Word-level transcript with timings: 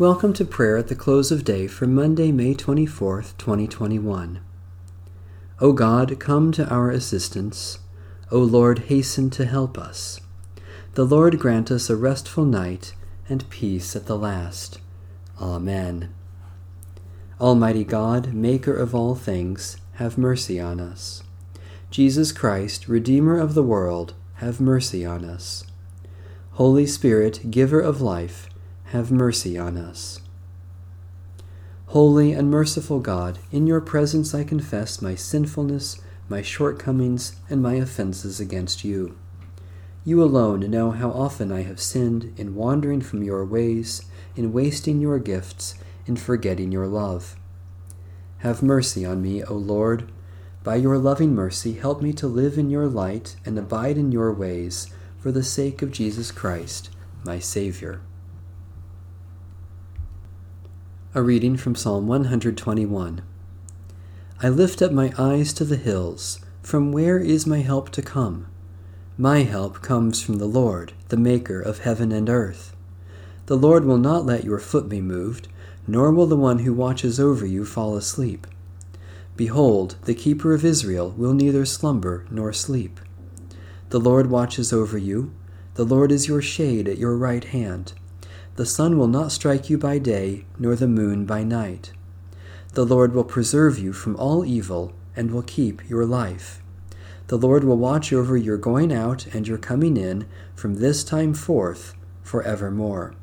Welcome 0.00 0.32
to 0.32 0.46
prayer 0.46 0.78
at 0.78 0.88
the 0.88 0.94
close 0.94 1.30
of 1.30 1.44
day 1.44 1.66
for 1.66 1.86
Monday, 1.86 2.32
May 2.32 2.54
24th, 2.54 3.36
2021. 3.36 4.40
O 5.60 5.74
God, 5.74 6.18
come 6.18 6.52
to 6.52 6.66
our 6.70 6.90
assistance. 6.90 7.80
O 8.30 8.38
Lord, 8.38 8.78
hasten 8.88 9.28
to 9.28 9.44
help 9.44 9.76
us. 9.76 10.18
The 10.94 11.04
Lord 11.04 11.38
grant 11.38 11.70
us 11.70 11.90
a 11.90 11.96
restful 11.96 12.46
night 12.46 12.94
and 13.28 13.46
peace 13.50 13.94
at 13.94 14.06
the 14.06 14.16
last. 14.16 14.80
Amen. 15.38 16.08
Almighty 17.38 17.84
God, 17.84 18.32
Maker 18.32 18.74
of 18.74 18.94
all 18.94 19.14
things, 19.14 19.76
have 19.96 20.16
mercy 20.16 20.58
on 20.58 20.80
us. 20.80 21.22
Jesus 21.90 22.32
Christ, 22.32 22.88
Redeemer 22.88 23.38
of 23.38 23.52
the 23.52 23.62
world, 23.62 24.14
have 24.36 24.62
mercy 24.62 25.04
on 25.04 25.26
us. 25.26 25.64
Holy 26.52 26.86
Spirit, 26.86 27.50
Giver 27.50 27.80
of 27.82 28.00
life, 28.00 28.48
have 28.90 29.12
mercy 29.12 29.56
on 29.56 29.76
us. 29.76 30.20
Holy 31.86 32.32
and 32.32 32.50
merciful 32.50 32.98
God, 32.98 33.38
in 33.52 33.68
your 33.68 33.80
presence 33.80 34.34
I 34.34 34.42
confess 34.42 35.00
my 35.00 35.14
sinfulness, 35.14 36.00
my 36.28 36.42
shortcomings, 36.42 37.36
and 37.48 37.62
my 37.62 37.74
offenses 37.74 38.40
against 38.40 38.82
you. 38.82 39.16
You 40.04 40.20
alone 40.24 40.68
know 40.68 40.90
how 40.90 41.10
often 41.10 41.52
I 41.52 41.62
have 41.62 41.80
sinned 41.80 42.34
in 42.36 42.56
wandering 42.56 43.00
from 43.00 43.22
your 43.22 43.44
ways, 43.44 44.02
in 44.34 44.52
wasting 44.52 45.00
your 45.00 45.20
gifts, 45.20 45.76
in 46.06 46.16
forgetting 46.16 46.72
your 46.72 46.88
love. 46.88 47.36
Have 48.38 48.60
mercy 48.60 49.04
on 49.04 49.22
me, 49.22 49.44
O 49.44 49.54
Lord. 49.54 50.10
By 50.64 50.76
your 50.76 50.98
loving 50.98 51.32
mercy, 51.32 51.74
help 51.74 52.02
me 52.02 52.12
to 52.14 52.26
live 52.26 52.58
in 52.58 52.70
your 52.70 52.88
light 52.88 53.36
and 53.44 53.56
abide 53.56 53.98
in 53.98 54.10
your 54.10 54.32
ways, 54.32 54.92
for 55.20 55.30
the 55.30 55.44
sake 55.44 55.80
of 55.80 55.92
Jesus 55.92 56.32
Christ, 56.32 56.90
my 57.24 57.38
Savior. 57.38 58.00
A 61.12 61.22
reading 61.22 61.56
from 61.56 61.74
Psalm 61.74 62.06
121. 62.06 63.22
I 64.40 64.48
lift 64.48 64.80
up 64.80 64.92
my 64.92 65.12
eyes 65.18 65.52
to 65.54 65.64
the 65.64 65.74
hills. 65.74 66.38
From 66.62 66.92
where 66.92 67.18
is 67.18 67.48
my 67.48 67.62
help 67.62 67.90
to 67.90 68.00
come? 68.00 68.46
My 69.18 69.40
help 69.40 69.82
comes 69.82 70.22
from 70.22 70.36
the 70.36 70.46
Lord, 70.46 70.92
the 71.08 71.16
Maker 71.16 71.60
of 71.60 71.80
heaven 71.80 72.12
and 72.12 72.30
earth. 72.30 72.76
The 73.46 73.56
Lord 73.56 73.84
will 73.84 73.98
not 73.98 74.24
let 74.24 74.44
your 74.44 74.60
foot 74.60 74.88
be 74.88 75.00
moved, 75.00 75.48
nor 75.84 76.12
will 76.12 76.28
the 76.28 76.36
one 76.36 76.60
who 76.60 76.72
watches 76.72 77.18
over 77.18 77.44
you 77.44 77.64
fall 77.64 77.96
asleep. 77.96 78.46
Behold, 79.34 79.96
the 80.04 80.14
keeper 80.14 80.54
of 80.54 80.64
Israel 80.64 81.12
will 81.16 81.34
neither 81.34 81.64
slumber 81.64 82.24
nor 82.30 82.52
sleep. 82.52 83.00
The 83.88 83.98
Lord 83.98 84.30
watches 84.30 84.72
over 84.72 84.96
you. 84.96 85.32
The 85.74 85.84
Lord 85.84 86.12
is 86.12 86.28
your 86.28 86.40
shade 86.40 86.86
at 86.86 86.98
your 86.98 87.16
right 87.16 87.42
hand. 87.42 87.94
The 88.60 88.66
sun 88.66 88.98
will 88.98 89.08
not 89.08 89.32
strike 89.32 89.70
you 89.70 89.78
by 89.78 89.96
day, 89.96 90.44
nor 90.58 90.76
the 90.76 90.86
moon 90.86 91.24
by 91.24 91.44
night. 91.44 91.94
The 92.74 92.84
Lord 92.84 93.14
will 93.14 93.24
preserve 93.24 93.78
you 93.78 93.94
from 93.94 94.14
all 94.16 94.44
evil, 94.44 94.92
and 95.16 95.30
will 95.30 95.40
keep 95.40 95.88
your 95.88 96.04
life. 96.04 96.60
The 97.28 97.38
Lord 97.38 97.64
will 97.64 97.78
watch 97.78 98.12
over 98.12 98.36
your 98.36 98.58
going 98.58 98.92
out 98.92 99.24
and 99.32 99.48
your 99.48 99.56
coming 99.56 99.96
in 99.96 100.26
from 100.54 100.74
this 100.74 101.02
time 101.02 101.32
forth 101.32 101.94
for 102.22 102.42
evermore. 102.42 103.14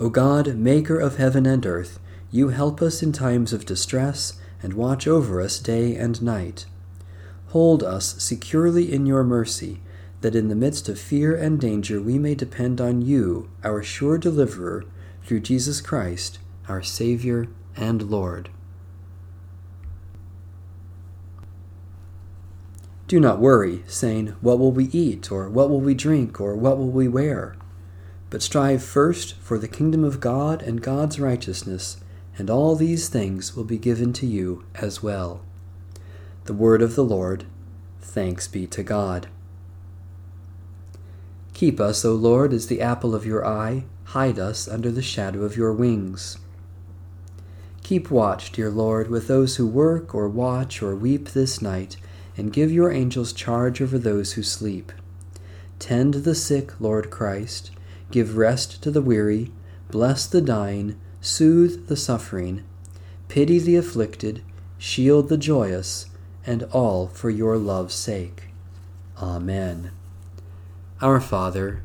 O 0.00 0.10
God, 0.10 0.56
Maker 0.56 0.98
of 0.98 1.18
heaven 1.18 1.46
and 1.46 1.64
earth, 1.64 2.00
you 2.32 2.48
help 2.48 2.82
us 2.82 3.04
in 3.04 3.12
times 3.12 3.52
of 3.52 3.64
distress 3.64 4.32
and 4.64 4.72
watch 4.72 5.06
over 5.06 5.40
us 5.40 5.60
day 5.60 5.94
and 5.94 6.20
night. 6.20 6.66
Hold 7.50 7.84
us 7.84 8.20
securely 8.20 8.92
in 8.92 9.06
your 9.06 9.22
mercy 9.22 9.80
that 10.20 10.34
in 10.34 10.48
the 10.48 10.54
midst 10.54 10.88
of 10.88 10.98
fear 10.98 11.36
and 11.36 11.60
danger 11.60 12.00
we 12.00 12.18
may 12.18 12.34
depend 12.34 12.80
on 12.80 13.02
you, 13.02 13.48
our 13.62 13.82
sure 13.82 14.18
deliverer, 14.18 14.84
through 15.24 15.40
Jesus 15.40 15.80
Christ, 15.80 16.38
our 16.68 16.82
Savior 16.82 17.48
and 17.76 18.10
Lord. 18.10 18.50
Do 23.06 23.18
not 23.18 23.38
worry, 23.38 23.84
saying, 23.86 24.34
What 24.42 24.58
will 24.58 24.72
we 24.72 24.86
eat, 24.86 25.32
or 25.32 25.48
what 25.48 25.70
will 25.70 25.80
we 25.80 25.94
drink, 25.94 26.40
or 26.40 26.54
what 26.54 26.76
will 26.76 26.90
we 26.90 27.08
wear? 27.08 27.56
But 28.28 28.42
strive 28.42 28.82
first 28.82 29.34
for 29.36 29.56
the 29.56 29.66
kingdom 29.66 30.04
of 30.04 30.20
God 30.20 30.60
and 30.60 30.82
God's 30.82 31.18
righteousness, 31.18 31.96
and 32.36 32.50
all 32.50 32.74
these 32.74 33.08
things 33.08 33.56
will 33.56 33.64
be 33.64 33.78
given 33.78 34.12
to 34.14 34.26
you 34.26 34.64
as 34.74 35.02
well. 35.02 35.40
The 36.44 36.52
word 36.52 36.82
of 36.82 36.96
the 36.96 37.04
Lord. 37.04 37.46
Thanks 38.00 38.46
be 38.46 38.66
to 38.66 38.82
God. 38.82 39.28
Keep 41.58 41.80
us, 41.80 42.04
O 42.04 42.14
Lord, 42.14 42.52
as 42.52 42.68
the 42.68 42.80
apple 42.80 43.16
of 43.16 43.26
your 43.26 43.44
eye, 43.44 43.82
hide 44.04 44.38
us 44.38 44.68
under 44.68 44.92
the 44.92 45.02
shadow 45.02 45.42
of 45.42 45.56
your 45.56 45.72
wings. 45.72 46.38
Keep 47.82 48.12
watch, 48.12 48.52
dear 48.52 48.70
Lord, 48.70 49.10
with 49.10 49.26
those 49.26 49.56
who 49.56 49.66
work 49.66 50.14
or 50.14 50.28
watch 50.28 50.80
or 50.80 50.94
weep 50.94 51.30
this 51.30 51.60
night, 51.60 51.96
and 52.36 52.52
give 52.52 52.70
your 52.70 52.92
angels 52.92 53.32
charge 53.32 53.82
over 53.82 53.98
those 53.98 54.34
who 54.34 54.42
sleep. 54.44 54.92
Tend 55.80 56.14
the 56.14 56.36
sick, 56.36 56.80
Lord 56.80 57.10
Christ, 57.10 57.72
give 58.12 58.36
rest 58.36 58.80
to 58.84 58.92
the 58.92 59.02
weary, 59.02 59.50
bless 59.90 60.28
the 60.28 60.40
dying, 60.40 60.96
soothe 61.20 61.88
the 61.88 61.96
suffering, 61.96 62.62
pity 63.26 63.58
the 63.58 63.74
afflicted, 63.74 64.44
shield 64.78 65.28
the 65.28 65.36
joyous, 65.36 66.06
and 66.46 66.62
all 66.70 67.08
for 67.08 67.30
your 67.30 67.58
love's 67.58 67.96
sake. 67.96 68.44
Amen. 69.20 69.90
Our 71.00 71.20
Father, 71.20 71.84